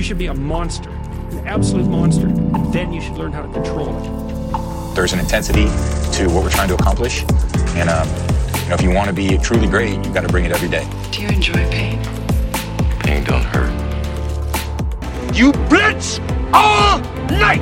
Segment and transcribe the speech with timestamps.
[0.00, 3.52] You should be a monster, an absolute monster, and then you should learn how to
[3.52, 4.94] control it.
[4.94, 5.64] There's an intensity
[6.16, 7.22] to what we're trying to accomplish,
[7.76, 8.08] and um,
[8.62, 10.70] you know, if you want to be truly great, you've got to bring it every
[10.70, 10.88] day.
[11.12, 12.02] Do you enjoy pain?
[13.00, 13.68] Pain don't hurt.
[15.36, 16.18] You blitz
[16.54, 17.60] all night!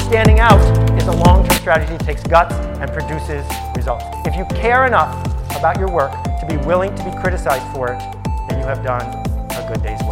[0.00, 0.62] Standing out
[0.96, 3.44] is a long-term strategy that takes guts and produces
[3.76, 4.06] results.
[4.24, 5.12] If you care enough
[5.54, 7.98] about your work to be willing to be criticized for it,
[8.48, 10.05] then you have done a good day's work.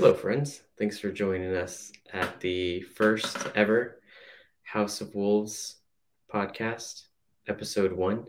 [0.00, 0.62] Hello, friends.
[0.78, 4.00] Thanks for joining us at the first ever
[4.62, 5.76] House of Wolves
[6.32, 7.02] podcast,
[7.46, 8.24] episode one.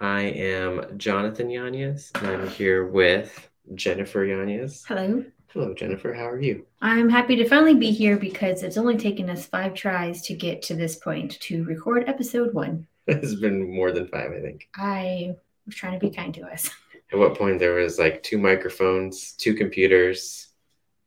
[0.00, 4.84] I am Jonathan Yanez, and I'm here with Jynafer Yanez.
[4.88, 5.24] Hello.
[5.52, 6.12] Hello, Jynafer.
[6.16, 6.66] How are you?
[6.82, 10.60] I'm happy to finally be here because it's only taken us five tries to get
[10.62, 12.88] to this point to record episode one.
[13.06, 14.68] It's been more than five, I think.
[14.74, 16.68] I was trying to be kind to us.
[17.12, 20.48] At what point there was like two microphones, two computers,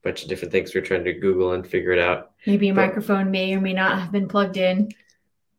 [0.08, 2.32] bunch of different things we are trying to Google and figure it out.
[2.46, 4.90] Maybe a But- microphone may or may not have been plugged in.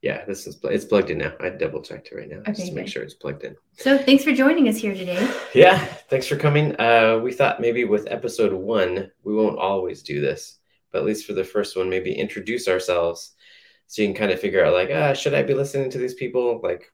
[0.00, 1.32] Yeah, this is it's plugged in now.
[1.40, 3.56] I double checked it right now just Okay, to make sure it's plugged in.
[3.72, 5.28] So thanks for joining us here today.
[5.54, 5.76] Yeah,
[6.08, 6.74] thanks for coming.
[6.80, 10.58] Uh, we thought maybe with episode one, we won't always do this,
[10.92, 13.34] but at least for the first one, maybe introduce ourselves
[13.88, 16.14] so you can kind of figure out like, ah, should I be listening to these
[16.14, 16.60] people?
[16.62, 16.92] Like,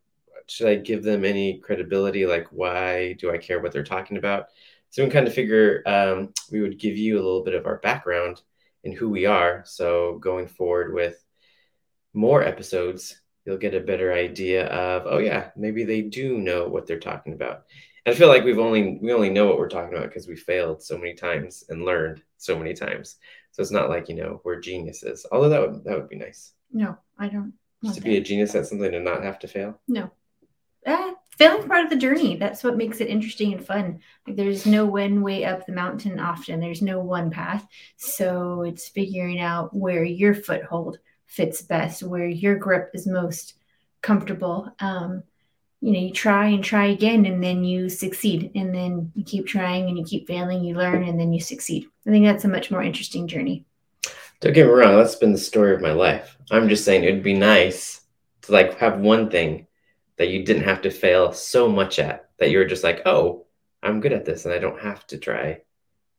[0.48, 2.24] should I give them any credibility?
[2.26, 4.46] Like, why do I care what they're talking about?
[4.94, 7.78] So we kind of figure um, we would give you a little bit of our
[7.78, 8.40] background
[8.84, 9.64] and who we are.
[9.66, 11.20] So going forward with
[12.12, 16.86] more episodes, you'll get a better idea of, oh yeah, maybe they do know what
[16.86, 17.64] they're talking about.
[18.06, 20.36] And I feel like we've only we only know what we're talking about because we
[20.36, 23.16] failed so many times and learned so many times.
[23.50, 25.26] So it's not like you know we're geniuses.
[25.32, 28.54] Although that would that would be nice No, I don't just to be a genius
[28.54, 29.80] at something and not have to fail.
[29.88, 30.12] No.
[30.86, 32.36] Ah, failing's part of the journey.
[32.36, 34.00] That's what makes it interesting and fun.
[34.26, 36.60] Like there's no one way up the mountain often.
[36.60, 37.66] There's no one path.
[37.96, 43.54] So it's figuring out where your foothold fits best, where your grip is most
[44.02, 44.72] comfortable.
[44.78, 45.22] Um,
[45.80, 48.52] you know, you try and try again and then you succeed.
[48.54, 51.86] And then you keep trying and you keep failing, you learn and then you succeed.
[52.06, 53.66] I think that's a much more interesting journey.
[54.40, 56.36] Don't get me wrong, that's been the story of my life.
[56.50, 58.00] I'm just saying it'd be nice
[58.42, 59.66] to like have one thing
[60.16, 63.46] that you didn't have to fail so much at that you were just like, oh,
[63.82, 65.60] I'm good at this and I don't have to try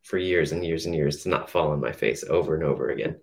[0.04, 2.90] for years and years and years to not fall on my face over and over
[2.90, 3.20] again.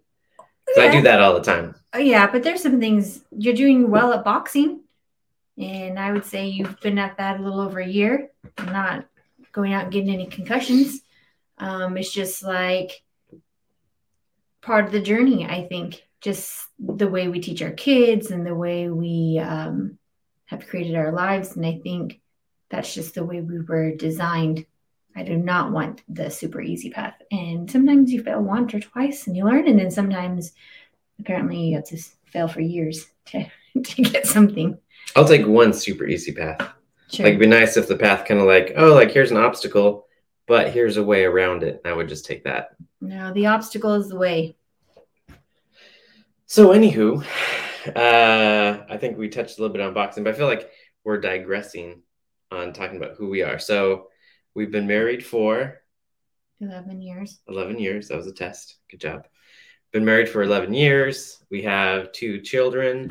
[0.66, 1.74] 'Cause I do that all the time.
[1.92, 4.80] Oh, yeah, but there's some things you're doing well at boxing.
[5.58, 9.06] And I would say you've been at that a little over a year, not
[9.52, 11.02] going out and getting any concussions.
[11.58, 13.02] Um, it's just like
[14.62, 16.02] part of the journey, I think.
[16.20, 19.98] Just the way we teach our kids and the way we um,
[20.52, 21.56] have created our lives.
[21.56, 22.20] And I think
[22.70, 24.64] that's just the way we were designed.
[25.16, 27.14] I do not want the super easy path.
[27.30, 29.66] And sometimes you fail once or twice and you learn.
[29.66, 30.52] And then sometimes
[31.18, 33.44] apparently you have to fail for years to,
[33.82, 34.78] to get something.
[35.16, 36.60] I'll take one super easy path.
[37.10, 37.24] Sure.
[37.24, 40.06] Like it'd be nice if the path kind of like, oh, like here's an obstacle,
[40.46, 41.82] but here's a way around it.
[41.84, 42.76] I would just take that.
[43.00, 44.56] no, the obstacle is the way.
[46.46, 47.24] So, anywho,
[47.86, 50.70] uh, I think we touched a little bit on boxing, but I feel like
[51.04, 52.02] we're digressing
[52.50, 53.58] on talking about who we are.
[53.58, 54.08] So,
[54.54, 55.80] we've been married for
[56.60, 57.40] 11 years.
[57.48, 58.08] 11 years.
[58.08, 58.76] That was a test.
[58.90, 59.26] Good job.
[59.92, 61.42] Been married for 11 years.
[61.50, 63.10] We have two children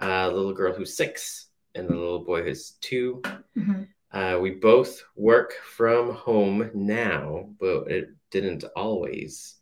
[0.00, 3.22] a little girl who's six and a little boy who's two.
[3.56, 3.88] Mhm.
[4.10, 9.60] Uh, we both work from home now, but it didn't always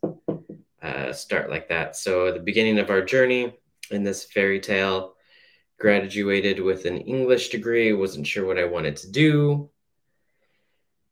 [0.81, 1.95] uh, start like that.
[1.95, 3.53] So, at the beginning of our journey
[3.91, 5.15] in this fairy tale,
[5.79, 9.69] graduated with an English degree, wasn't sure what I wanted to do.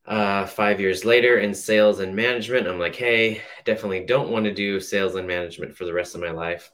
[0.06, 4.54] Uh, five years later in sales and management, I'm like, hey, definitely don't want to
[4.54, 6.72] do sales and management for the rest of my life.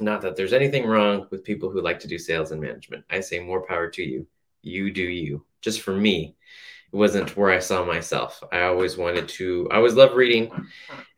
[0.00, 3.04] Not that there's anything wrong with people who like to do sales and management.
[3.10, 4.26] I say more power to you.
[4.62, 5.44] You do you.
[5.60, 6.36] Just for me,
[6.92, 8.42] it wasn't where I saw myself.
[8.52, 10.50] I always wanted to, I always loved reading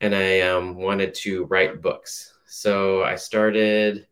[0.01, 2.36] and I um, wanted to write books.
[2.47, 4.07] So I started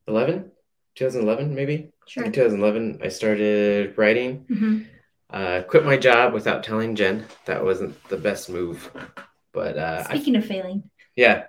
[0.07, 0.51] 11,
[0.95, 1.91] 2011, maybe.
[2.07, 2.23] Sure.
[2.23, 4.45] In 2011, I started writing.
[4.49, 4.87] Mhm.
[5.29, 7.25] Uh, quit my job without telling Jen.
[7.45, 8.91] That wasn't the best move,
[9.51, 11.47] but uh, I Speaking of failing, yeah.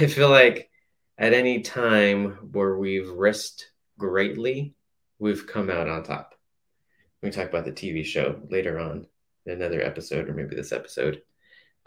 [0.00, 0.70] I feel like
[1.18, 4.74] at any time where we've risked greatly,
[5.18, 6.34] we've come out on top.
[7.22, 9.06] We talk about the TV show later on
[9.46, 11.22] in another episode, or maybe this episode.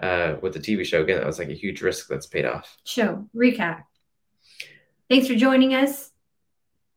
[0.02, 2.78] Uh, with the TV show, again, that was like a huge risk that's paid off.
[2.86, 3.84] show recap.
[5.10, 6.12] thanks for joining us.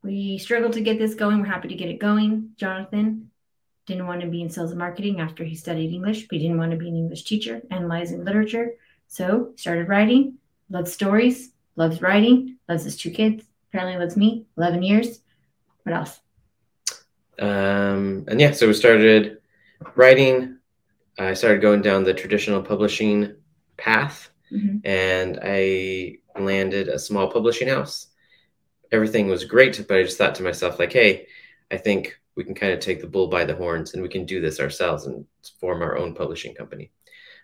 [0.02, 1.40] We struggled to get this going.
[1.40, 2.50] We're happy to get it going.
[2.56, 3.31] Jonathan
[3.87, 6.58] didn't want to be in sales and marketing after he studied English, but he didn't
[6.58, 8.73] want to be an English teacher, analyzing literature.
[9.08, 10.38] So started writing,
[10.70, 15.21] loves stories, loves writing, loves his two kids, apparently loves me, 11 years.
[15.84, 16.20] What else?
[17.38, 19.38] Um, and yeah, so we started
[19.96, 20.58] writing.
[21.19, 23.34] I started going down the traditional publishing
[23.76, 24.81] path, Mhm.
[24.84, 28.08] and I landed a small publishing house.
[28.90, 31.26] Everything was great, but I just thought to myself, like, hey,
[31.70, 34.25] I think we can kind of take the bull by the horns and we can
[34.25, 35.26] do this ourselves and
[35.61, 36.90] form our own publishing company.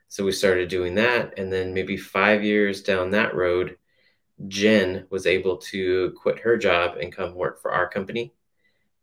[0.08, 3.76] So we started doing that, and then maybe five years down that road,
[4.46, 8.32] Jen was able to quit her job and come work for our company.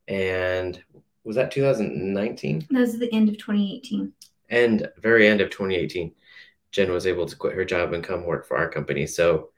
[0.07, 0.81] And
[1.23, 2.67] was that 2019?
[2.69, 4.13] That was the end of 2018.
[4.49, 6.11] and very end of 2018
[6.71, 9.49] jen was able to quit her job and come work for our company so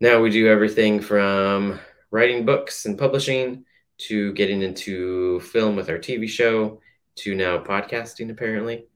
[0.00, 1.78] now we do everything from
[2.10, 3.64] writing books and publishing
[3.98, 6.80] to getting into film with our tv show
[7.14, 8.86] to now podcasting apparently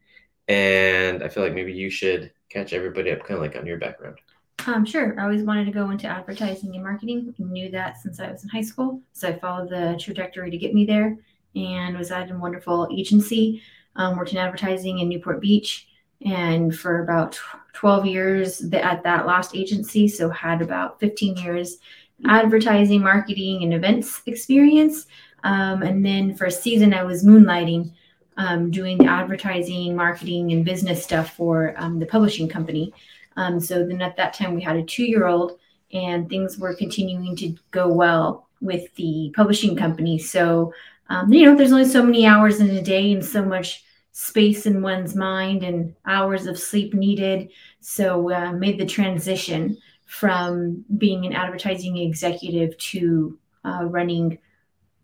[0.48, 3.78] and i feel like maybe you should catch everybody up kind of like on your
[3.78, 4.18] background
[4.66, 5.18] Um, sure.
[5.18, 7.34] I always wanted to go into advertising and marketing.
[7.38, 9.00] Knew that since I was in high school.
[9.12, 11.16] So I followed the trajectory to get me there
[11.56, 13.62] and was at a wonderful agency.
[13.96, 15.88] Um, worked in advertising in Newport Beach
[16.24, 17.38] and for about
[17.74, 20.08] 12 years at that last agency.
[20.08, 21.78] So had about 15 years
[22.26, 25.06] advertising, marketing, and events experience.
[25.44, 27.92] Um, and then for a season, I was moonlighting,
[28.36, 32.94] um, doing the advertising, marketing, and business stuff for um, the publishing company.
[33.36, 35.58] Um, so then at that time we had a two-year-old,
[35.92, 40.18] and things were continuing to go well with the publishing company.
[40.18, 40.72] So
[41.08, 44.66] um, you know, there's only so many hours in a day and so much space
[44.66, 47.50] in one's mind and hours of sleep needed.
[47.80, 49.76] So uh, made the transition
[50.06, 54.38] from being an advertising executive to uh, running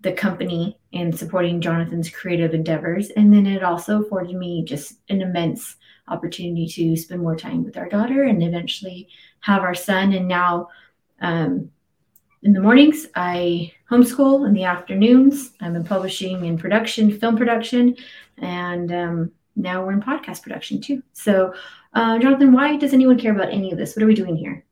[0.01, 3.11] the company and supporting Jonathan's creative endeavors.
[3.11, 5.77] And then it also afforded me just an immense
[6.11, 9.09] opportunity to spend more time with our daughter and eventually
[9.41, 10.13] have our son.
[10.13, 10.69] And now,
[11.21, 11.71] um,
[12.43, 14.47] in the mornings, I homeschool.
[14.47, 17.97] In the afternoons, I'm in publishing and production, film production,
[18.37, 21.03] and um, now we're in podcast production too.
[21.15, 21.53] So,
[21.95, 23.97] uh, Jonathan, why does anyone care about any of this?
[23.97, 24.65] What are we doing here?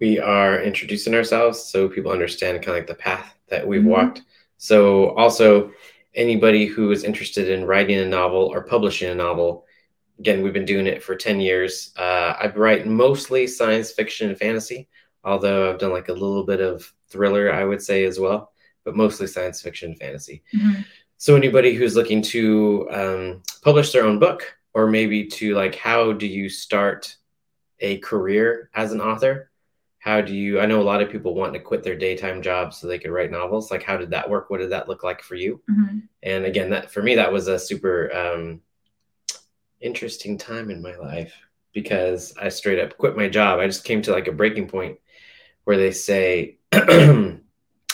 [0.00, 3.88] we are introducing ourselves so people understand kind of like the path that we've Mhm.
[3.90, 4.22] walked.
[4.56, 5.72] So also
[6.14, 9.66] anybody who is interested in writing a novel or publishing a novel,
[10.20, 11.92] again, we've been doing it for 10 years.
[11.98, 14.86] Uh, I write mostly science fiction and fantasy,
[15.24, 18.52] although I've done like a little bit of thriller, I would say as well,
[18.84, 20.42] but mostly science fiction and fantasy.
[21.16, 24.42] So anybody who's looking to um, publish their own book
[24.74, 27.16] or maybe to like, how do you start
[27.80, 29.46] a career as an author?
[30.02, 32.72] how do you i know a lot of people want to quit their daytime job
[32.72, 35.20] so they could write novels like how did that work what did that look like
[35.20, 36.02] for you Mhm.
[36.22, 38.62] and again that for me that was a super um,
[39.80, 41.34] interesting time in my life
[41.72, 44.98] because i straight up quit my job i just came to like a breaking point
[45.64, 46.82] where they say like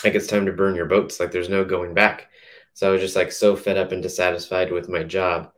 [0.03, 2.29] it's time to burn your boats like there's no going back
[2.73, 5.51] so i was just like so fed up and dissatisfied with my job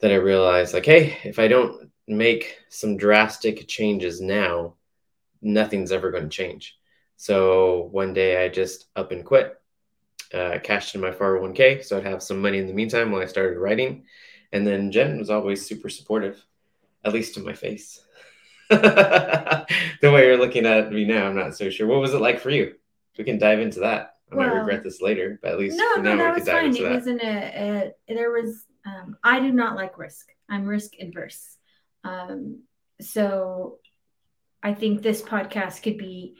[0.00, 4.74] that i realized like hey if i don't make some drastic changes now
[5.42, 6.76] nothing's ever going to change.
[7.16, 9.60] So one day I just up and quit,
[10.32, 11.84] uh, cashed in my 401k.
[11.84, 14.04] So I'd have some money in the meantime while I started writing.
[14.52, 16.44] And then Jen was always super supportive,
[17.04, 18.00] at least to my face.
[18.70, 19.66] the
[20.02, 21.86] way you're looking at me now, I'm not so sure.
[21.86, 22.74] What was it like for you?
[23.18, 24.14] We can dive into that.
[24.32, 26.46] I might regret this later, but at least No, for no, now that we can
[26.46, 26.64] dive fine.
[26.66, 26.94] into It that.
[26.94, 30.28] wasn't a, a there was um, I do not like risk.
[30.48, 31.56] I'm risk adverse.
[32.04, 32.62] Um,
[33.00, 33.78] so
[34.62, 36.36] I think this podcast could be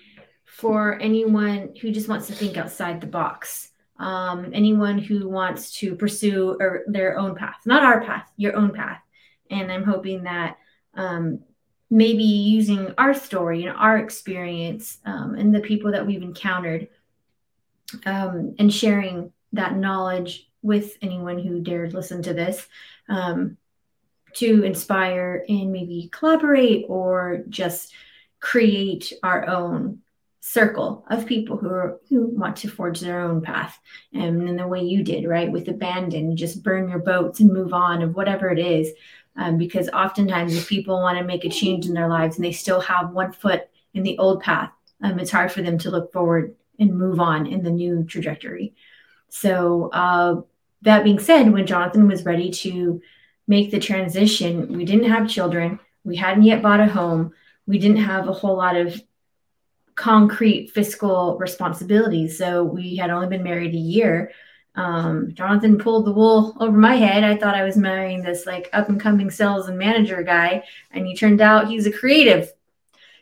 [0.47, 3.70] for anyone who just wants to think outside the box.
[4.01, 8.73] Um, anyone who wants to pursue or their own path, not our path, your own
[8.73, 9.03] path.
[9.51, 10.57] And I'm hoping that
[10.95, 11.41] um,
[11.91, 16.89] maybe using our story and our experience um, and the people that we've encountered
[18.07, 22.67] um, and sharing that knowledge with anyone who dared listen to this
[23.09, 23.57] um,
[24.35, 27.93] to inspire and maybe collaborate or just
[28.39, 29.99] create our own
[30.41, 33.79] circle of people who are who want to forge their own path.
[34.13, 37.73] And in the way you did right with abandon just burn your boats and move
[37.73, 38.91] on of whatever it is.
[39.37, 42.53] Um, because oftentimes if people want to make a change in their lives and they
[42.53, 44.71] still have one foot in the old path
[45.03, 48.75] um, it's hard for them to look forward and move on in the new trajectory.
[49.29, 50.43] So uh,
[50.83, 53.01] that being said when jonathan was ready to
[53.47, 55.79] make the transition we didn't have children.
[56.05, 57.33] We hadn't yet bought a home.
[57.67, 59.01] We didn't have a whole lot of
[60.01, 62.39] concrete fiscal responsibilities.
[62.39, 64.33] So we had only been married a year.
[64.75, 67.23] Um, Jonathan pulled the wool over my head.
[67.23, 71.07] I thought I was marrying this like up and coming sales and manager guy, and
[71.07, 72.51] he turned out he's a creative.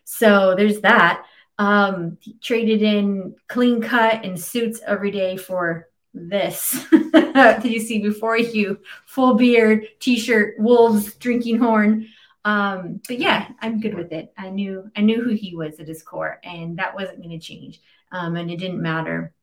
[0.05, 1.25] So there's that.
[1.59, 8.39] Um, traded in clean cut and suits every day for this that you see before
[8.39, 12.07] you full beard, t shirt, wolves drinking horn.
[12.45, 14.33] Um, but yeah, I'm good with it.
[14.37, 17.45] I knew I knew who he was at his core, and that wasn't going to
[17.45, 17.81] change.
[18.11, 19.35] Um, and it didn't matter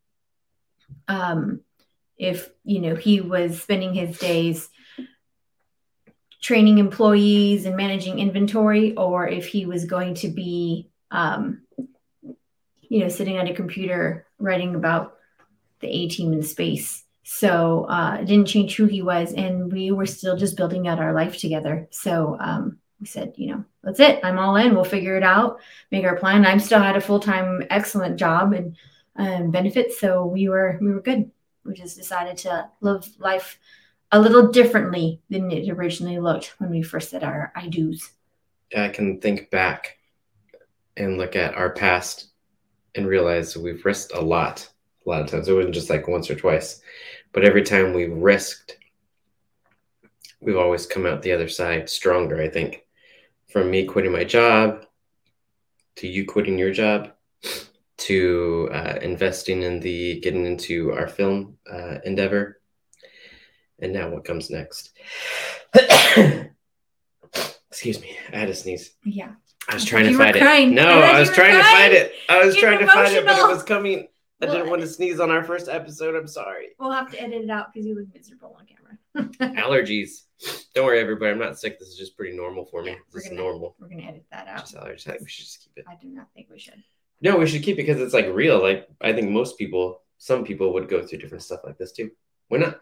[1.07, 1.61] um,
[2.17, 4.69] if you know he was spending his days
[6.41, 11.61] training employees and managing inventory, or if he was going to be um,
[12.81, 15.15] you know sitting at a computer writing about
[15.79, 17.03] the A team in space.
[17.27, 20.99] So uh, it didn't change who he was, and we were still just building out
[20.99, 21.87] our life together.
[21.91, 24.19] So um, we said, you know, that's it.
[24.23, 24.73] I'm all in.
[24.73, 25.59] We'll figure it out,
[25.91, 26.43] make our plan.
[26.43, 28.75] I'm still had a full time, excellent job and
[29.15, 31.29] um, benefits, so we were we were good.
[31.63, 33.59] We just decided to live life
[34.11, 38.11] a little differently than it originally looked when we first said our I do's.
[38.75, 39.99] I can think back
[40.97, 42.29] and look at our past
[42.95, 44.67] and realize we've risked a lot.
[45.05, 45.47] A lot of times.
[45.47, 46.81] It wasn't just like once or twice,
[47.33, 48.79] but every time we risked,
[50.41, 52.84] we've always come out the other side stronger, I think.
[53.55, 54.85] From me quitting my job
[55.95, 57.13] to you quitting your job
[57.99, 62.59] to uh, investing in the getting into our film uh, endeavor.
[63.79, 64.91] And now what comes next?
[67.71, 68.91] Excuse me, I had a sneeze.
[69.05, 69.31] Yeah.
[69.69, 70.73] I was trying to fight it.
[70.73, 72.11] No, I I was trying to fight it.
[72.27, 74.09] I was You're trying to fight it, but it was coming.
[74.41, 76.13] I didn't want to sneeze on our first episode.
[76.13, 76.71] I'm sorry.
[76.77, 78.97] We'll have to edit it out because you look miserable on camera.
[79.41, 80.23] Allergies.
[80.73, 81.31] Don't worry, everybody.
[81.31, 81.79] I'm not sick.
[81.79, 82.91] This is just pretty normal for me.
[82.91, 83.75] Yeah, this is gonna- normal.
[83.79, 84.59] We're gonna edit that out.
[84.59, 85.07] Just allergies.
[85.09, 85.85] I we should just keep it.
[85.87, 86.83] I do not think we should.
[87.21, 88.61] No, we should keep it because it's like real.
[88.61, 92.11] Like I think most people, some people would go through different stuff like this too.
[92.49, 92.81] Why not?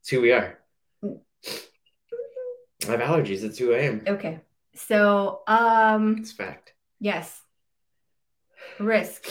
[0.00, 0.58] It's who we are.
[1.04, 1.08] I
[2.90, 3.44] have allergies.
[3.44, 4.02] It's who I am.
[4.06, 4.40] Okay.
[4.74, 6.74] So um It's fact.
[6.98, 7.40] yes.
[8.80, 9.26] Risk.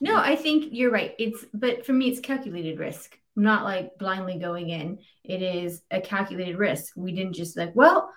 [0.00, 1.14] No, I think you're right.
[1.18, 3.18] It's but for me it's calculated risk.
[3.36, 4.98] I'm not like blindly going in.
[5.24, 6.92] It is a calculated risk.
[6.96, 8.10] We didn't just like, well,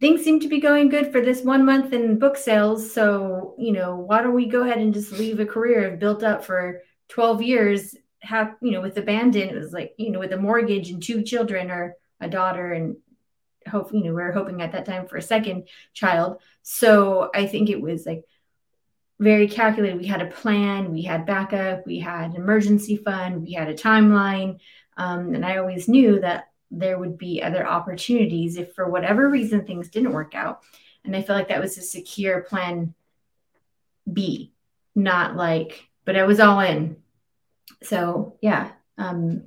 [0.00, 2.92] things seem to be going good for this one month in book sales.
[2.92, 6.22] So, you know, why don't we go ahead and just leave a career I've built
[6.22, 10.32] up for 12 years, have, you know, with abandon, it was like, you know, with
[10.32, 12.96] a mortgage and two children or a daughter and
[13.68, 16.40] hope, you know, we are hoping at that time for a second child.
[16.62, 18.24] So I think it was like
[19.20, 19.98] very calculated.
[19.98, 23.74] We had a plan, we had backup, we had an emergency fund, we had a
[23.74, 24.58] timeline.
[24.96, 29.66] Um, and I always knew that there would be other opportunities if for whatever reason
[29.66, 30.62] things didn't work out.
[31.04, 32.94] And I feel like that was a secure plan
[34.10, 34.52] B,
[34.94, 36.96] not like, but I was all in.
[37.82, 39.44] So yeah, um,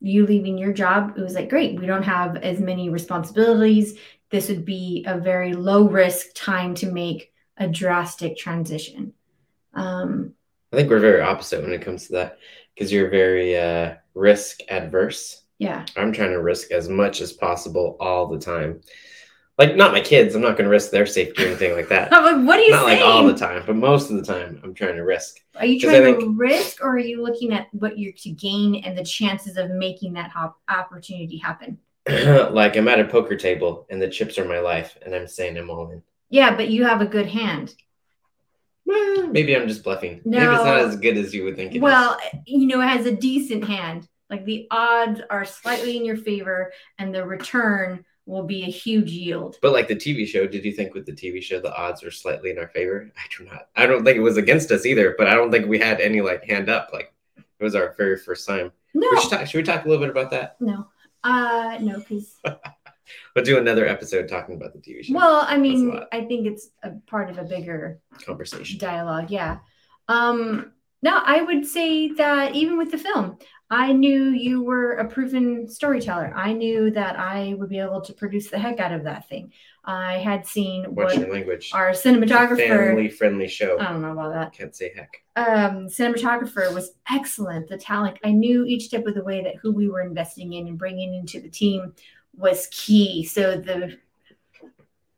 [0.00, 3.98] you leaving your job, it was like, great, we don't have as many responsibilities.
[4.28, 9.12] This would be a very low risk time to make a drastic transition.
[9.74, 10.34] Um,
[10.72, 12.38] I think we're very opposite when it comes to that
[12.74, 15.42] because you're very uh, risk adverse.
[15.58, 18.80] yeah, I'm trying to risk as much as possible all the time.
[19.58, 20.34] Like not my kids.
[20.34, 22.10] I'm not going to risk their safety or anything like that.
[22.26, 23.00] Like, what are you not saying?
[23.00, 25.40] like all the time, but most of the time, I'm trying to risk.
[25.54, 28.74] Are you trying to think- risk, or are you looking at what you're to gain
[28.84, 31.78] and the chances of making that hop- opportunity happen?
[32.08, 35.56] like I'm at a poker table and the chips are my life, and I'm saying
[35.56, 36.02] I'm all in.
[36.30, 37.74] Yeah, but you have a good hand.
[38.84, 40.20] Well, maybe I'm just bluffing.
[40.24, 41.82] Maybe it's not as good as you would think it is.
[41.82, 44.08] Well, you know, it has a decent hand.
[44.30, 49.10] Like the odds are slightly in your favor, and the return will be a huge
[49.10, 49.56] yield.
[49.62, 52.10] But like the TV show, did you think with the TV show the odds were
[52.10, 53.10] slightly in our favor?
[53.16, 53.68] I do not.
[53.76, 56.20] I don't think it was against us either, but I don't think we had any
[56.20, 56.90] like hand up.
[56.92, 58.72] Like it was our very first time.
[58.94, 60.56] No, We should, talk, should we talk a little bit about that?
[60.60, 60.86] no,
[61.22, 62.36] uh, no, because
[63.34, 66.00] We'll do another episode talking about the TV show well, I mean.
[66.12, 68.78] I think it's a part of a bigger conversation.
[68.78, 69.58] dialogue yeah
[70.08, 70.72] um
[71.02, 73.36] no i would say that even with the film
[73.70, 78.12] i knew you were a proven storyteller i knew that i would be able to
[78.12, 79.52] produce the heck out of that thing
[79.84, 81.70] i had seen What's what your language?
[81.74, 83.78] our cinematographer Family friendly show.
[83.80, 85.22] i don't know about that Can't say heck.
[85.34, 89.72] um cinematographer was excellent the talent i knew each step of the way that who
[89.72, 91.92] we were investing in and bringing into the team
[92.36, 93.96] was key so the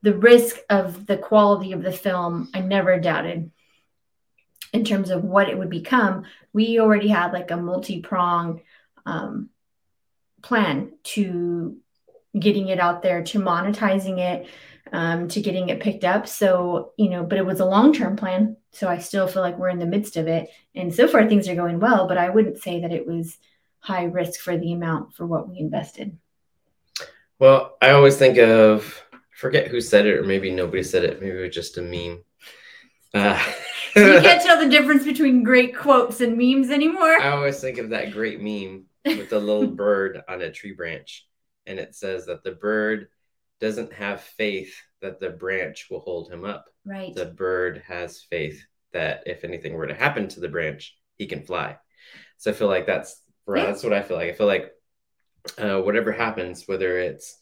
[0.02, 3.50] the risk of the quality of the film i never doubted
[4.72, 8.60] in terms of what it would become we already had like a multi-pronged
[9.06, 9.48] um,
[10.42, 11.76] plan to
[12.38, 14.48] getting it out there to monetizing it
[14.92, 16.26] um, to getting it picked up.
[16.26, 18.56] So, you know, but it was a long term plan.
[18.72, 20.48] So I still feel like we're in the midst of it.
[20.74, 23.38] And so far, things are going well, but I wouldn't say that it was
[23.80, 26.16] high risk for the amount for what we invested.
[27.38, 31.20] Well, I always think of, I forget who said it, or maybe nobody said it.
[31.20, 32.22] Maybe it was just a meme.
[33.14, 33.42] Uh,
[33.96, 37.20] you can't tell the difference between great quotes and memes anymore.
[37.20, 41.26] I always think of that great meme with the little bird on a tree branch.
[41.66, 43.08] And it says that the bird
[43.60, 46.66] doesn't have faith that the branch will hold him up.
[46.84, 47.14] Right.
[47.14, 51.42] The bird has faith that if anything were to happen to the branch, he can
[51.42, 51.76] fly.
[52.38, 53.66] So I feel like that's Yeah.
[53.66, 54.30] that's what I feel like.
[54.30, 54.72] I feel like
[55.56, 57.38] uh, whatever happens, whether it's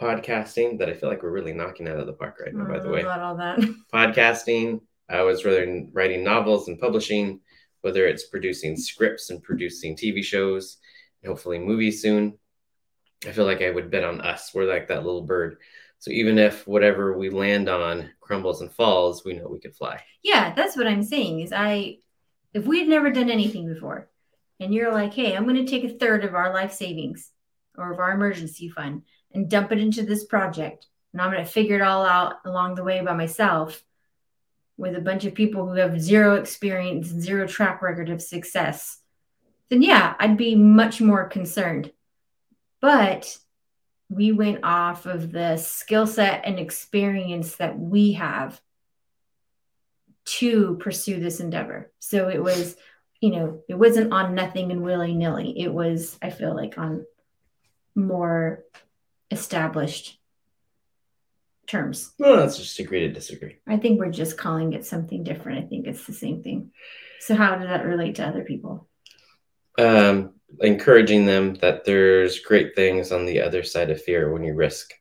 [0.00, 2.78] podcasting that I feel like we're really knocking out of the park right now, by
[2.78, 3.02] the way.
[3.02, 3.58] Not all that.
[3.92, 7.40] Podcasting, I was rather writing novels and publishing,
[7.80, 10.78] whether it's producing scripts and producing TV shows,
[11.22, 12.38] and hopefully movies soon.
[13.26, 14.50] I feel like I would bet on us.
[14.54, 15.58] We're like that little bird.
[15.98, 20.02] So even if whatever we land on crumbles and falls, we know we could fly.
[20.22, 21.40] Yeah, that's what I'm saying.
[21.40, 21.96] Is I,
[22.52, 24.10] if we had never done anything before,
[24.60, 27.30] and you're like, hey, I'm going to take a third of our life savings
[27.78, 29.02] or of our emergency fund
[29.32, 32.74] and dump it into this project, and I'm going to figure it all out along
[32.74, 33.82] the way by myself
[34.76, 38.98] with a bunch of people who have zero experience, zero track record of success,
[39.68, 41.92] then yeah, I'd be much more concerned.
[42.80, 43.36] But
[44.08, 48.60] we went off of the skill set and experience that we have
[50.26, 51.90] to pursue this endeavor.
[51.98, 52.76] So it was,
[53.20, 55.58] you know, it wasn't on nothing and willy nilly.
[55.58, 57.06] It was, I feel like, on
[57.96, 58.64] more
[59.30, 60.18] established
[61.66, 62.12] terms.
[62.18, 63.56] Well, let's just agree to disagree.
[63.66, 65.64] I think we're just calling it something different.
[65.64, 66.70] I think it's the same thing.
[67.20, 68.88] So, how did that relate to other people?
[69.78, 74.54] Um, encouraging them that there's great things on the other side of fear when you
[74.54, 74.92] risk.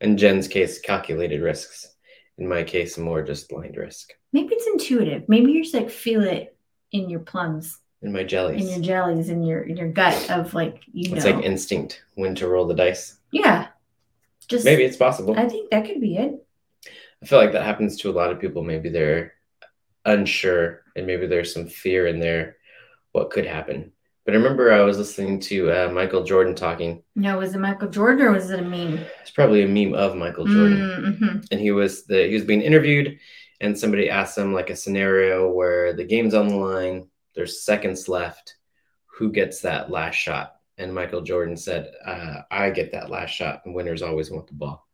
[0.00, 1.94] In Jen's case, calculated risks.
[2.38, 4.12] In my case, more just blind risk.
[4.32, 5.28] Maybe it's intuitive.
[5.28, 6.56] Maybe you just like feel it
[6.92, 10.54] in your plums, In my jellies, in your jellies, in your in your gut of
[10.54, 11.16] like you it's know.
[11.16, 13.18] It's like instinct when to roll the dice.
[13.32, 13.68] yeah.
[14.46, 15.38] Just Maybe it's possible.
[15.38, 16.46] I think that could be it.
[17.22, 18.62] I feel like that happens to a lot of people.
[18.62, 19.34] Maybe they're
[20.06, 22.56] unsure and maybe there's some fear in there
[23.12, 23.92] what could happen.
[24.24, 27.02] But I remember I was listening to uh, Michael Jordan talking.
[27.14, 29.04] No, was it Michael Jordan or was it a meme?
[29.20, 30.78] It's probably a meme of Michael Jordan.
[31.20, 31.38] Mm-hmm.
[31.50, 33.18] and he was the he was being interviewed
[33.60, 38.08] and somebody asked him like a scenario where the game's on the line there's seconds
[38.08, 38.56] left.
[39.18, 40.54] Who gets that last shot?
[40.76, 44.54] And michael jordan said uh, i get that last shot and winners always want the
[44.54, 44.86] ball.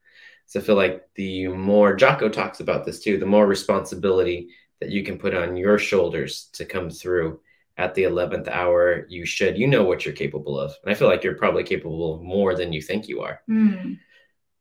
[0.46, 4.48] So i feel like the more jocko talks about this too the more responsibility
[4.80, 7.40] that you can put on your shoulders to come through
[7.76, 9.58] at the 11th hour you should.
[9.58, 10.74] You know what you're capable of.
[10.82, 13.40] And i feel like you're probably capable of more than you think you are.
[13.48, 13.98] Mm.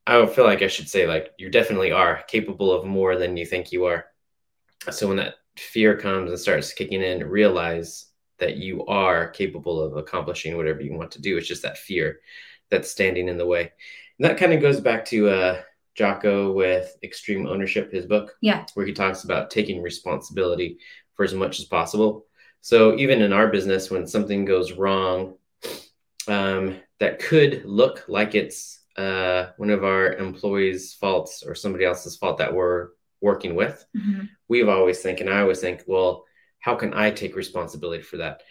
[0.06, 3.46] I feel like I should say like you definitely are capable of more than you
[3.46, 4.06] think you are.
[4.92, 8.06] So when that fear comes and starts kicking in, realize
[8.40, 11.38] that you are capable of accomplishing whatever you want to do.
[11.38, 12.20] It's just that fear
[12.70, 13.72] that's standing in the way.
[14.20, 15.62] And that kind of goes back to uh
[15.96, 18.66] Jocko with Extreme Ownership, his book, Yeah.
[18.74, 20.80] where he talks about taking responsibility
[21.14, 22.26] for as much as possible.
[22.62, 25.36] So even in our business, when something goes wrong,
[26.28, 32.18] um, that could look like it's uh, one of our employees' faults or somebody else's
[32.18, 32.90] fault that we're
[33.24, 34.30] working with, Mhm.
[34.50, 36.26] we've always think, and I always think, well,
[36.60, 38.44] how can I take responsibility for that?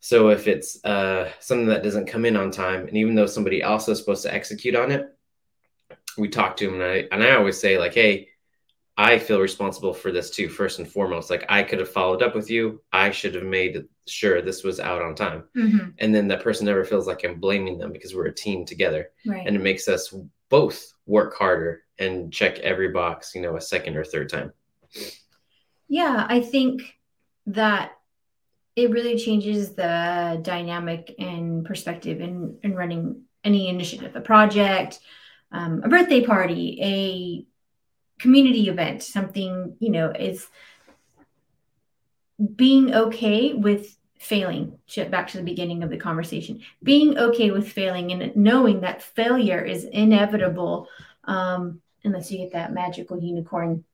[0.00, 3.62] So if it's uh, something that doesn't come in on time, and even though somebody
[3.62, 5.06] else is supposed to execute on it,
[6.18, 8.28] we talk to them, and I and I always say like, hey,
[8.96, 11.28] I feel responsible for this too, first and foremost.
[11.30, 12.82] Like I could have followed up with you.
[12.92, 15.44] I should have made sure this was out on time.
[15.54, 15.94] Mhm.
[15.98, 19.10] And then that person never feels like I'm blaming them because we're a team together
[19.26, 19.46] Right.
[19.46, 20.14] and it makes us
[20.48, 24.52] both work harder and check every box, you know, a second or third time.
[25.88, 26.82] Yeah, I think
[27.46, 27.92] that
[28.74, 35.00] it really changes the dynamic and perspective in, in running any initiative, a project,
[35.52, 40.46] um, a birthday party, a community event, something, you know, is
[42.54, 44.78] being okay with failing.
[45.10, 49.62] Back to the beginning of the conversation, being okay with failing and knowing that failure
[49.62, 50.88] is inevitable
[51.24, 53.84] um, unless you get that magical unicorn.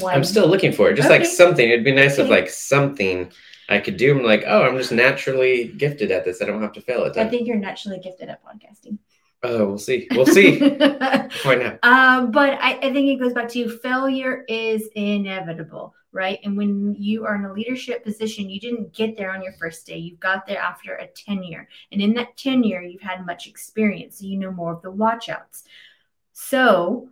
[0.00, 0.14] One.
[0.14, 1.68] I'm still looking for it, just like something.
[1.68, 3.30] It'd be nice if like something
[3.68, 4.18] I could do.
[4.18, 6.42] I'm like, oh, I'm just naturally gifted at this.
[6.42, 8.98] I don't have to fail at it I think you're naturally gifted at podcasting.
[9.42, 10.08] Oh, we'll see.
[10.10, 10.58] We'll see.
[10.58, 11.78] Find out.
[11.84, 16.40] um, but I, I think it goes back to failure is inevitable, right?
[16.42, 19.86] And when you are in a leadership position, you didn't get there on your first
[19.86, 19.96] day.
[19.96, 21.68] You got there after a tenure.
[21.92, 24.18] And in that tenure, you've had much experience.
[24.18, 25.62] So you know more of the watchouts.
[26.32, 27.10] So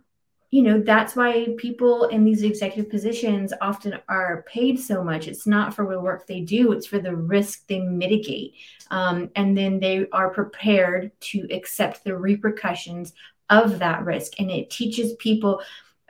[0.49, 5.27] you know that's why people in these executive positions often are paid so much.
[5.27, 8.53] It's not for the work they do it's for the risk they mitigate.
[8.89, 13.13] Um, and then they are prepared to accept the repercussions
[13.49, 14.39] of that risk.
[14.39, 15.61] And it teaches people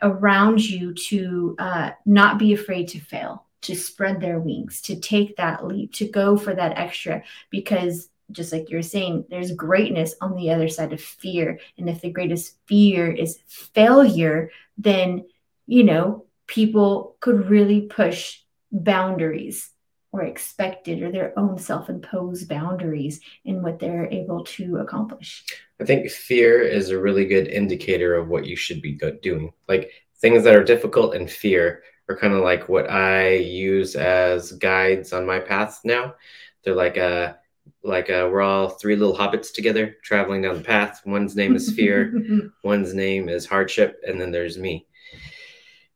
[0.01, 5.35] around you to uh, not be afraid to fail to spread their wings to take
[5.35, 10.35] that leap to go for that extra because just like you're saying, there's greatness on
[10.35, 11.59] the other side of fear.
[11.77, 15.25] And if the greatest fear is failure, then,
[15.65, 18.39] you know, people could really push
[18.71, 19.71] boundaries
[20.11, 25.45] or expected or their own self imposed boundaries in what they're able to accomplish.
[25.79, 29.51] I think fear is a really good indicator of what you should be doing.
[29.67, 34.53] Like things that are difficult and fear are kind of like what I use as
[34.53, 36.15] guides on my path now.
[36.63, 37.37] They're like a
[37.83, 41.01] like uh, we're all three little hobbits together traveling down the path.
[41.05, 42.13] One's name is fear,
[42.63, 44.87] one's name is hardship, and then there's me.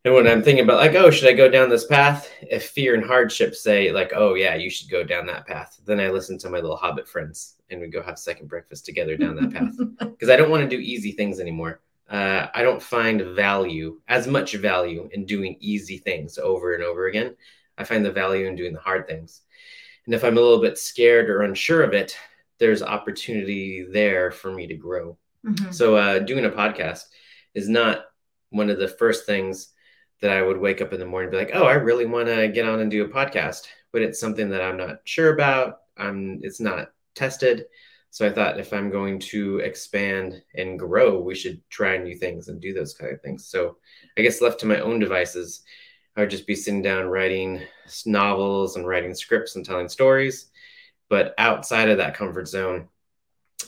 [0.03, 2.31] And when I'm thinking about like, oh, should I go down this path?
[2.41, 5.99] If fear and hardship say like, oh yeah, you should go down that path, then
[5.99, 9.35] I listen to my little hobbit friends and we go have second breakfast together down
[9.35, 11.81] that path because I don't want to do easy things anymore.
[12.09, 17.05] Uh, I don't find value as much value in doing easy things over and over
[17.05, 17.35] again.
[17.77, 19.41] I find the value in doing the hard things.
[20.05, 22.17] And if I'm a little bit scared or unsure of it,
[22.59, 25.17] there's opportunity there for me to grow.
[25.45, 25.71] Mm-hmm.
[25.71, 27.05] So uh, doing a podcast
[27.53, 28.05] is not
[28.49, 29.69] one of the first things
[30.21, 32.27] that I would wake up in the morning and be like, oh, I really want
[32.27, 35.79] to get on and do a podcast, but it's something that I'm not sure about.
[35.97, 37.65] I'm it's not tested.
[38.11, 42.49] So I thought if I'm going to expand and grow, we should try new things
[42.49, 43.47] and do those kind of things.
[43.47, 43.77] So
[44.17, 45.63] I guess left to my own devices,
[46.15, 47.61] I would just be sitting down writing
[48.05, 50.47] novels and writing scripts and telling stories.
[51.09, 52.87] But outside of that comfort zone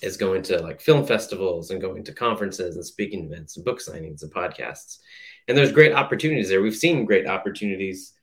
[0.02, 3.80] is going to like film festivals and going to conferences and speaking events and book
[3.80, 5.00] signings and podcasts.
[5.48, 6.62] And there's great opportunities there.
[6.62, 8.14] We've seen great opportunities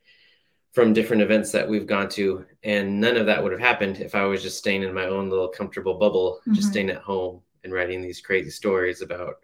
[0.72, 2.44] from different events that we've gone to.
[2.62, 5.28] And none of that would have happened if I was just staying in my own
[5.28, 6.54] little comfortable bubble, mm-hmm.
[6.54, 9.37] just staying at home and writing these crazy stories about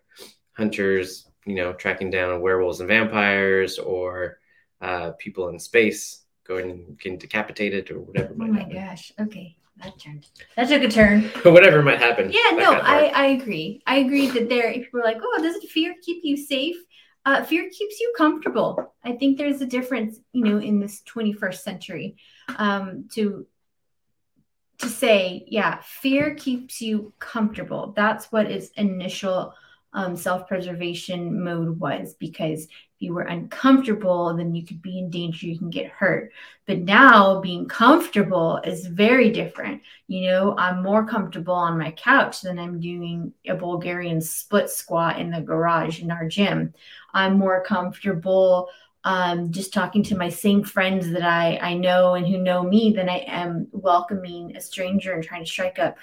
[0.56, 4.38] hunters, you know, tracking down werewolves and vampires or
[4.80, 8.74] uh, people in space going and getting decapitated or whatever might oh my happen.
[8.74, 9.12] gosh.
[9.18, 9.56] Okay.
[9.82, 11.22] That turned that took a turn.
[11.44, 12.30] Whatever might happen.
[12.32, 13.82] Yeah no I, I agree.
[13.86, 16.76] I agree that there if people are like oh doesn't fear keep you safe?
[17.26, 18.94] Uh, fear keeps you comfortable.
[19.02, 22.16] I think there's a difference you know in this 21st century
[22.56, 23.46] um, to
[24.78, 27.92] to say yeah fear keeps you comfortable.
[27.94, 29.52] That's what its initial
[29.92, 35.46] um, self-preservation mode was because if you were uncomfortable, then you could be in danger,
[35.46, 36.32] you can get hurt.
[36.66, 39.82] But now being comfortable is very different.
[40.08, 45.18] You know, I'm more comfortable on my couch than I'm doing a Bulgarian split squat
[45.18, 46.72] in the garage in our gym.
[47.12, 48.68] I'm more comfortable
[49.06, 52.92] um, just talking to my same friends that I, I know and who know me
[52.92, 55.96] than I am welcoming a stranger and trying to strike up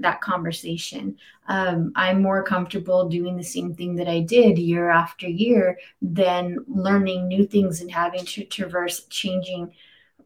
[0.00, 1.16] that conversation.
[1.46, 6.58] Um, I'm more comfortable doing the same thing that I did year after year than
[6.66, 9.72] learning new things and having to traverse changing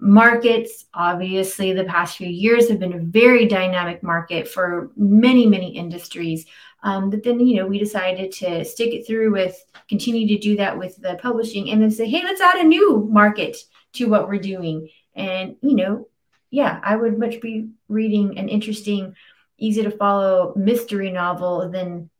[0.01, 0.87] markets.
[0.95, 6.47] Obviously, the past few years have been a very dynamic market for many, many industries.
[6.83, 10.57] Um, but then, you know, we decided to stick it through with continue to do
[10.57, 13.57] that with the publishing and then say, hey, let's add a new market
[13.95, 14.89] to what we're doing.
[15.15, 16.09] And, you know,
[16.51, 19.15] yeah, I would much be reading an interesting,
[19.59, 22.11] easy to follow mystery novel than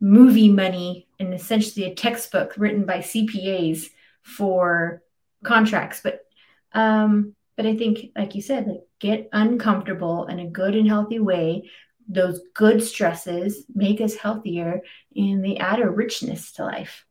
[0.00, 3.86] movie money and essentially a textbook written by CPAs
[4.22, 5.02] for
[5.44, 6.00] contracts.
[6.02, 6.22] But
[6.72, 11.18] um, but I think, like you said, like get uncomfortable in a good and healthy
[11.18, 11.70] way
[12.08, 14.80] those good stresses make us healthier
[15.14, 17.04] and they add a richness to life.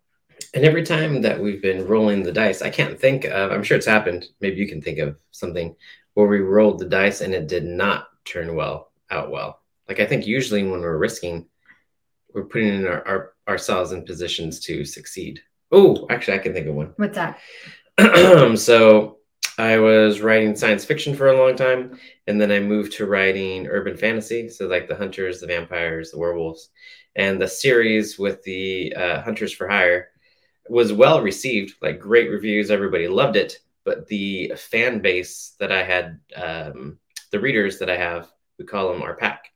[0.54, 3.78] And every time that we've been rolling the dice, I can't think of, I'm sure
[3.78, 4.28] it's happened.
[4.42, 5.76] Maybe you can think of something
[6.14, 9.62] where we rolled the dice and it did not turn well out well.
[9.88, 11.48] Like I think usually when we're risking,
[12.34, 15.42] we're putting in our, our ourselves in positions to succeed.
[15.72, 16.94] Oh, actually, I can think of one.
[16.98, 17.40] What's that?
[18.58, 19.15] so
[19.58, 23.68] I was writing science fiction for a long time, and then I moved to writing
[23.68, 24.50] urban fantasy.
[24.50, 26.70] So, like the hunters, the vampires, the werewolves.
[27.16, 30.10] And the series with the uh, Hunters for Hire
[30.68, 32.70] was well received, like great reviews.
[32.70, 33.60] Everybody loved it.
[33.86, 36.98] But the fan base that I had, um,
[37.32, 39.52] the readers that I have, we call them our pack,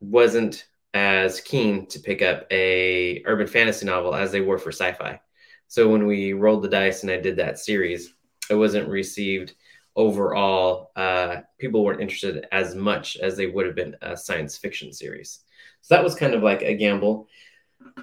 [0.00, 5.20] wasn't as keen to pick up a urban fantasy novel as they were for sci-fi.
[5.68, 8.14] So when we rolled the dice and I did that series,
[8.50, 9.54] it wasn't received
[9.94, 10.90] overall.
[10.96, 15.40] Uh, people weren't interested as much as they would have been a science fiction series.
[15.82, 17.28] So that was kind of like a gamble.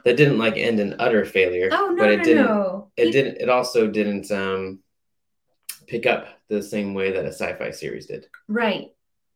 [0.06, 1.70] that didn't like end in utter failure.
[1.72, 2.46] Oh no, but it no, didn't.
[2.46, 2.92] no.
[2.98, 3.38] It He- didn't.
[3.42, 4.80] It also didn't um,
[5.88, 8.28] pick up the same way that a sci-fi series did.
[8.48, 8.88] Right.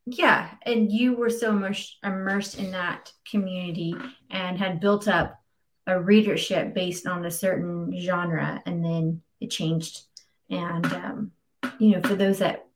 [0.05, 0.49] Yeah.
[0.65, 3.93] And you were so immersed, immersed in that community
[4.31, 5.37] and had built up
[5.85, 10.01] a readership based on a certain genre and then it changed.
[10.49, 11.31] And, um,
[11.79, 12.67] you know, for those that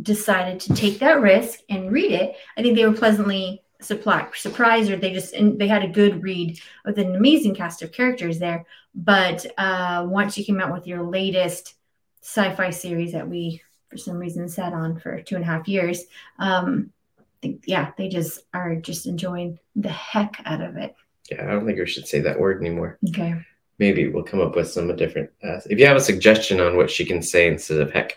[0.00, 4.90] decided to take that risk and read it, I think they were pleasantly supply, surprised
[4.90, 8.38] or they just, and they had a good read with an amazing cast of characters
[8.38, 8.66] there.
[8.94, 11.74] But uh, once you came out with your latest
[12.22, 15.68] sci fi series that we for some reason sat on for two and a half
[15.68, 16.04] years.
[16.38, 20.94] Um, I think, yeah, they just are just enjoying the heck out of it.
[21.30, 22.98] Yeah, I don't think we should say that word anymore.
[23.08, 23.34] Okay.
[23.78, 25.30] Maybe we'll come up with some different.
[25.44, 28.16] Uh, if you have a suggestion on what she can say instead of heck,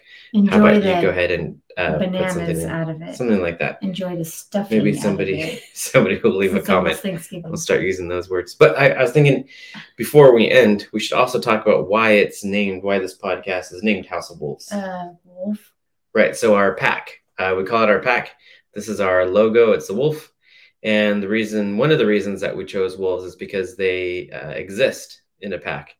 [0.49, 3.15] how about you go ahead and uh, put something, in, out of it.
[3.15, 3.81] something like that.
[3.81, 4.77] Enjoy the stuffing.
[4.77, 6.99] Maybe somebody somebody will leave a comment.
[7.03, 8.53] We'll start using those words.
[8.55, 9.47] But I, I was thinking
[9.97, 13.81] before we end, we should also talk about why it's named, why this podcast is
[13.81, 14.71] named House of Wolves.
[14.71, 15.73] Uh, wolf.
[16.13, 16.35] Right.
[16.35, 18.31] So our pack, uh, we call it our pack.
[18.73, 19.71] This is our logo.
[19.71, 20.31] It's the wolf,
[20.83, 24.49] and the reason, one of the reasons that we chose wolves is because they uh,
[24.49, 25.95] exist in a pack,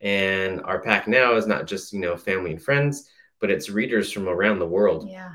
[0.00, 4.10] and our pack now is not just you know family and friends, but it's readers
[4.12, 5.08] from around the world.
[5.08, 5.32] Yeah.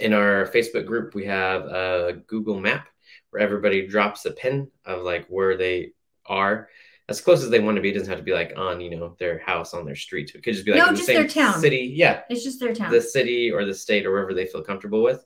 [0.00, 2.88] In our Facebook group, we have a Google Map
[3.30, 5.92] where everybody drops a pin of like where they
[6.26, 6.68] are.
[7.08, 8.96] As close as they want to be, it doesn't have to be like on, you
[8.96, 10.32] know, their house on their street.
[10.34, 11.60] It could just be like No, the just same their town.
[11.60, 11.92] city.
[11.94, 12.90] Yeah, It's just their town.
[12.90, 15.22] the city or the state or wherever they feel comfortable with.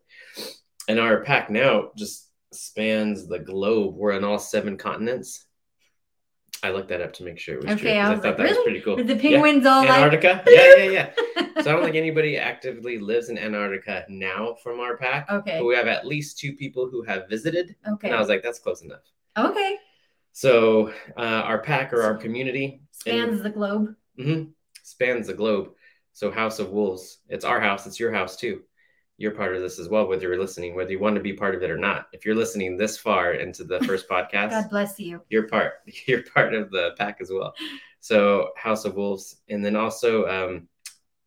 [0.89, 3.95] And our pack now just spans the globe.
[3.95, 5.47] We're on all seven continents.
[6.63, 7.91] I looked that up to make sure it was Okay, true.
[7.93, 8.97] I I, thought like, that was pretty cool.
[8.97, 9.21] The Yeah.
[9.21, 10.43] penguins all like Antarctica?
[10.49, 11.63] Yeah, yeah, yeah.
[11.63, 15.31] So I don't think anybody actively lives in Antarctica now from our pack.
[15.31, 15.59] Okay.
[15.59, 17.77] But we have at least two people who have visited.
[17.87, 18.09] okay.
[18.09, 19.03] And I was like, that's close enough.
[19.37, 19.77] okay.
[20.33, 23.95] So uh, our pack or our community Spans the globe.
[24.19, 24.51] Mhm.
[24.83, 25.71] spans the globe.
[26.13, 28.63] So House of Wolves, it's our house, it's your house too.
[29.19, 31.55] You're part of this as well, whether you're listening, whether you want to be part
[31.57, 32.07] of it or not.
[32.13, 35.21] If you're listening this far into the first podcast, God bless you.
[35.29, 35.75] you're part
[36.07, 37.53] you're part of the pack as well
[38.01, 40.69] so house of wolves and then also um,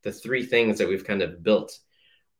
[0.04, 1.77] the three things that we've kind of built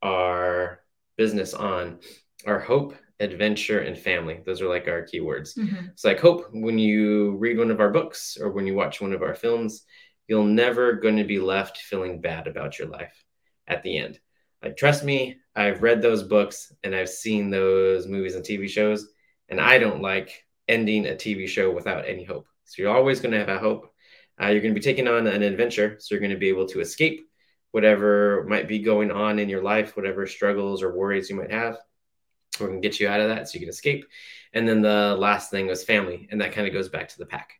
[0.02, 0.80] our
[1.16, 1.98] business on
[2.46, 5.90] are hope adventure and family those are like our keywords Mhm.
[5.90, 9.12] it's like hope when you read one of our books or when you watch one
[9.12, 9.84] of our films
[10.28, 13.22] you're never going to be left feeling bad about your life
[13.68, 14.18] at the end
[14.62, 19.08] like trust me i've read those books and i've seen those movies and tv shows
[19.48, 22.46] and i don't like ending a tv show without any hope.
[22.64, 23.92] So you're always going to have a hope.
[24.40, 26.66] Uh, you're going to be taking on an adventure so you're going to be able
[26.68, 27.28] to escape
[27.70, 31.76] whatever might be going on in your life whatever struggles or worries you might have.
[32.58, 34.04] We're going to get you out of that so you can escape.
[34.52, 37.26] And then the last thing was family and that kind of goes back to the
[37.26, 37.52] pack.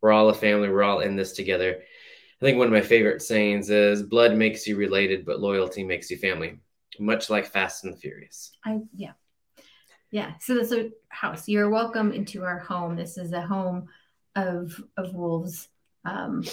[0.00, 0.68] We're all a family.
[0.68, 1.78] We're all in this together.
[1.80, 6.10] I think one of my favorite sayings is blood makes you related but loyalty makes
[6.10, 6.60] you family
[6.98, 9.12] much like fast and the furious I yeah.
[10.10, 10.34] Yeah.
[10.40, 11.48] So that's a house.
[11.48, 12.96] You're welcome into our home.
[12.96, 13.88] This is a home
[14.36, 15.68] of of wolves.
[16.04, 16.44] Um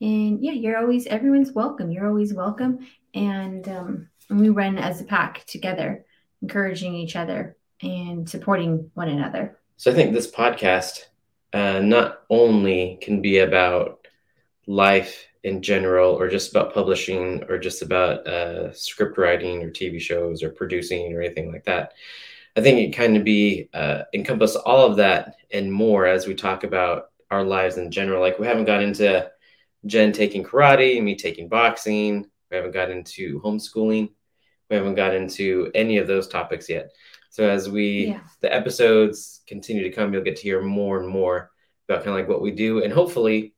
[0.00, 1.90] and yeah, you're always everyone's welcome.
[1.90, 2.86] You're always welcome.
[3.12, 6.04] And um we run as a pack together,
[6.42, 9.58] encouraging each other and supporting one another.
[9.76, 11.06] So I think this podcast
[11.52, 14.06] uh, not only can be about
[14.66, 20.00] life in general, or just about publishing, or just about uh, script writing, or TV
[20.00, 21.92] shows, or producing, or anything like that.
[22.56, 26.34] I think it kind of be uh, encompass all of that and more as we
[26.34, 28.20] talk about our lives in general.
[28.20, 29.30] Like we haven't got into
[29.86, 32.26] Jen taking karate, me taking boxing.
[32.50, 34.10] We haven't got into homeschooling.
[34.70, 36.90] We haven't got into any of those topics yet.
[37.30, 38.20] So as we Yeah.
[38.40, 41.50] the episodes continue to come, you'll get to hear more and more
[41.88, 42.82] about kind of like what we do.
[42.84, 43.53] And hopefully,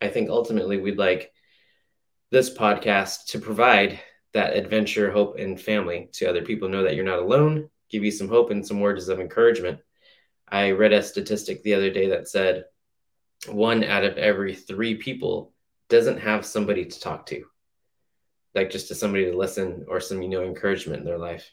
[0.00, 1.32] I think ultimately we'd like
[2.30, 4.00] this podcast to provide
[4.34, 6.68] that adventure, hope, and family to other people.
[6.68, 9.80] Know that you're not alone, give you some hope and some words of encouragement.
[10.48, 12.64] I read a statistic the other day that said
[13.48, 15.52] one out of every three people
[15.88, 17.44] doesn't have somebody to talk to,
[18.54, 21.50] like just to somebody to listen or some, you know, encouragement in their life.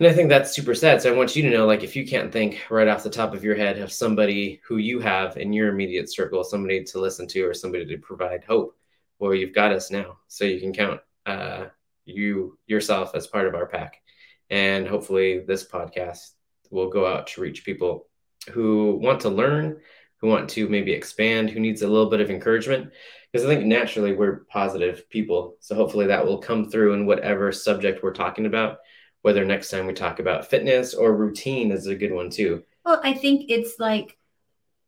[0.00, 1.02] And I think that's super sad.
[1.02, 3.34] So I want you to know, like, if you can't think right off the top
[3.34, 7.28] of your head of somebody who you have in your immediate circle, somebody to listen
[7.28, 8.78] to or somebody to provide hope,
[9.18, 10.16] well, you've got us now.
[10.26, 11.66] So you can count uh,
[12.06, 14.00] you yourself as part of our pack.
[14.48, 16.30] And hopefully, this podcast
[16.70, 18.06] will go out to reach people
[18.50, 19.80] who want to learn,
[20.22, 22.90] who want to maybe expand, who needs a little bit of encouragement.
[23.30, 25.56] Because I think naturally we're positive people.
[25.60, 28.78] So hopefully that will come through in whatever subject we're talking about
[29.22, 32.62] whether next time we talk about fitness or routine is a good one too.
[32.84, 34.16] Well, I think it's like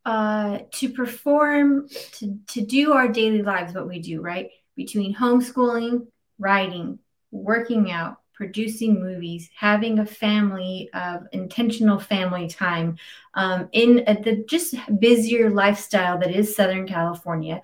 [0.05, 4.51] uh, to perform, to, to do our daily lives, what we do, right?
[4.75, 6.07] Between homeschooling,
[6.38, 6.99] writing,
[7.31, 12.97] working out, producing movies, having a family of intentional family time
[13.35, 17.62] um, in a, the just busier lifestyle that is Southern California.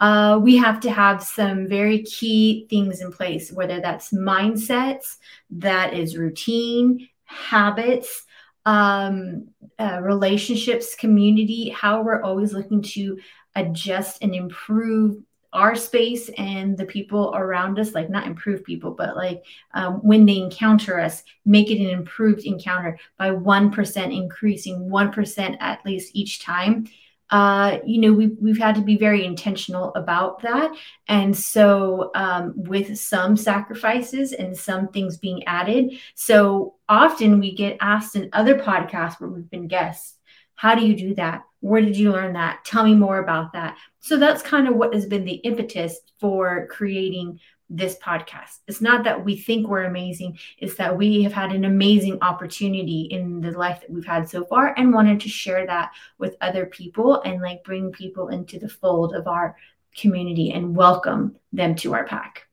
[0.00, 5.18] Uh, we have to have some very key things in place, whether that's mindsets,
[5.50, 8.24] that is routine, habits,
[8.64, 13.18] um, uh, relationships, community, how we're always looking to
[13.54, 15.16] adjust and improve
[15.52, 19.42] our space and the people around us like not improve people but like
[19.74, 25.84] um, when they encounter us make it an improved encounter by 1% increasing 1% at
[25.84, 26.86] least each time
[27.30, 30.72] uh, you know we've, we've had to be very intentional about that
[31.08, 37.76] and so um, with some sacrifices and some things being added so often we get
[37.80, 40.16] asked in other podcasts where we've been guests
[40.54, 42.64] how do you do that where did you learn that?
[42.64, 43.76] Tell me more about that.
[44.00, 47.40] So that's kind of what has been the impetus for creating
[47.70, 48.58] this podcast.
[48.66, 53.02] It's not that we think we're amazing, it's that we have had an amazing opportunity
[53.12, 56.66] in the life that we've had so far and wanted to share that with other
[56.66, 59.56] people and like bring people into the fold of our
[59.96, 62.48] community and welcome them to our pack.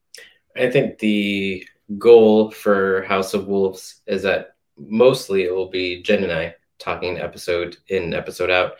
[0.56, 6.24] I think the goal for House of Wolves is that mostly it will be Jen
[6.24, 8.74] and I talking episode in, episode out.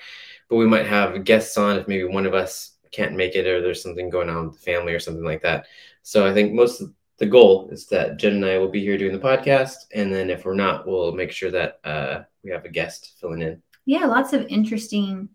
[0.50, 3.62] But we might have guests on if maybe one of us can't make it or
[3.62, 5.68] there's something going on with the family or something like that.
[6.04, 8.98] So I think most of the goal is that Jen and I will be here
[8.98, 9.88] doing the podcast.
[9.94, 13.42] And then if we're not, we'll make sure that uh, we have a guest filling
[13.42, 13.62] in.
[13.86, 15.30] Yeah, lots of interesting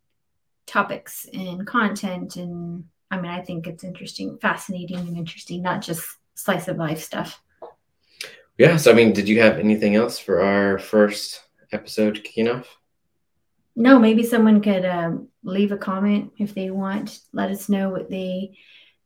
[0.67, 2.37] topics and content.
[2.37, 7.03] And I mean, I think it's interesting, fascinating, and interesting, not just slice of life
[7.03, 7.43] stuff.
[8.59, 8.77] Yeah.
[8.77, 12.79] So, I mean, did you have anything else for our first episode kicking off?
[13.75, 17.21] No, maybe someone could um, leave a comment if they want.
[17.33, 18.59] Let us know what they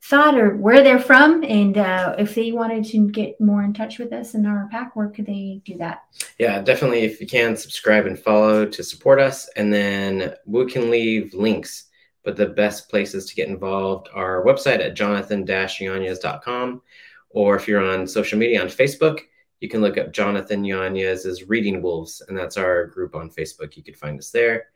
[0.02, 3.98] thought or where they're from, and uh, if they wanted to get more in touch
[3.98, 6.04] with us in our pack, where could they do that?
[6.38, 7.00] Yeah, definitely.
[7.00, 11.84] If you can, subscribe and follow to support us, and then we can leave links.
[12.22, 16.82] But the best places to get involved are our website at jonathan-yanez.com,
[17.30, 19.20] or if you're on social media on Facebook,
[19.60, 23.76] you can look up Jonathan Yanez's Reading Wolves, and that's our group on Facebook.
[23.76, 24.66] You could find us there.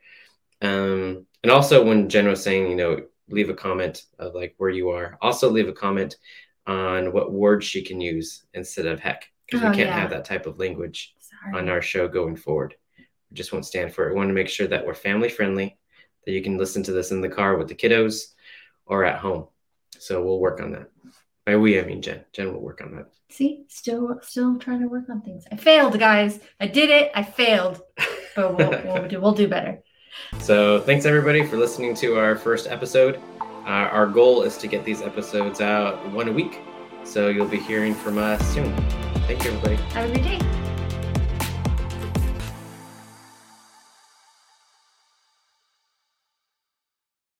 [0.61, 4.69] Um, and also, when Jen was saying, you know, leave a comment of like where
[4.69, 5.17] you are.
[5.21, 6.17] Also, leave a comment
[6.67, 9.99] on what words she can use instead of heck, because oh, we can't yeah.
[9.99, 11.59] have that type of language Sorry.
[11.59, 12.75] on our show going forward.
[12.97, 14.11] We just won't stand for it.
[14.11, 15.77] We want to make sure that we're family friendly,
[16.25, 18.33] that you can listen to this in the car with the kiddos
[18.85, 19.47] or at home.
[19.97, 20.89] So we'll work on that.
[21.45, 22.23] By we, I mean Jen.
[22.33, 23.07] Jen will work on that.
[23.29, 25.45] See, still, still trying to work on things.
[25.51, 26.39] I failed, guys.
[26.59, 27.11] I did it.
[27.15, 27.81] I failed,
[28.35, 29.81] but we'll, we'll, do, we'll do better.
[30.39, 33.19] So, thanks everybody for listening to our first episode.
[33.41, 36.59] Uh, our goal is to get these episodes out one a week,
[37.03, 38.75] so you'll be hearing from us soon.
[39.27, 39.75] Thank you, everybody.
[39.93, 40.50] Have a great day.